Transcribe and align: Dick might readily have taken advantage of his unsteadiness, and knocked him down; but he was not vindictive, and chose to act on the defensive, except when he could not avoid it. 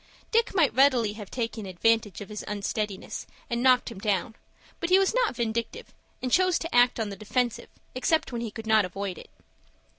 Dick 0.31 0.55
might 0.55 0.73
readily 0.73 1.13
have 1.13 1.29
taken 1.29 1.67
advantage 1.67 2.21
of 2.21 2.29
his 2.29 2.43
unsteadiness, 2.47 3.27
and 3.51 3.61
knocked 3.61 3.91
him 3.91 3.99
down; 3.99 4.33
but 4.79 4.89
he 4.89 4.97
was 4.97 5.13
not 5.13 5.35
vindictive, 5.35 5.93
and 6.23 6.31
chose 6.31 6.57
to 6.57 6.73
act 6.75 6.99
on 6.99 7.09
the 7.09 7.15
defensive, 7.15 7.69
except 7.93 8.31
when 8.31 8.41
he 8.41 8.49
could 8.49 8.65
not 8.65 8.83
avoid 8.83 9.19
it. 9.19 9.29